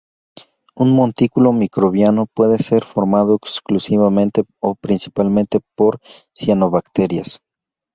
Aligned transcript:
Un 0.75 0.93
montículo 0.93 1.53
microbiano 1.53 2.25
puede 2.33 2.57
ser 2.57 2.83
formado 2.85 3.35
exclusivamente 3.35 4.43
o 4.59 4.73
principalmente 4.73 5.59
por 5.75 5.99
cianobacterias. 6.35 7.39